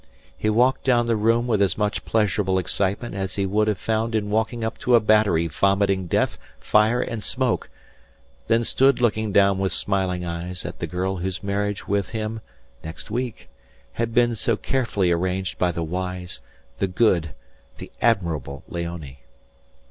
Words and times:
He 0.35 0.49
walked 0.49 0.83
down 0.83 1.05
the 1.05 1.15
room 1.15 1.45
with 1.45 1.61
as 1.61 1.77
much 1.77 2.05
pleasurable 2.05 2.57
excitement 2.57 3.13
as 3.13 3.35
he 3.35 3.45
would 3.45 3.67
have 3.67 3.77
found 3.77 4.15
in 4.15 4.31
walking 4.31 4.63
up 4.63 4.79
to 4.79 4.95
a 4.95 4.99
battery 4.99 5.45
vomiting 5.45 6.07
death, 6.07 6.39
fire, 6.57 7.01
and 7.01 7.21
smoke, 7.23 7.69
then 8.47 8.63
stood 8.63 8.99
looking 8.99 9.31
down 9.31 9.59
with 9.59 9.71
smiling 9.71 10.25
eyes 10.25 10.65
at 10.65 10.79
the 10.79 10.87
girl 10.87 11.17
whose 11.17 11.43
marriage 11.43 11.87
with 11.87 12.09
him 12.09 12.41
(next 12.83 13.11
week) 13.11 13.47
had 13.91 14.11
been 14.11 14.33
so 14.33 14.57
carefully 14.57 15.11
arranged 15.11 15.59
by 15.59 15.71
the 15.71 15.83
wise, 15.83 16.39
the 16.79 16.87
good, 16.87 17.35
the 17.77 17.91
admirable 18.01 18.63
Léonie. 18.67 19.17